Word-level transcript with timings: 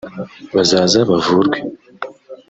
bazaza 0.55 0.99
bavurwe 1.09 1.57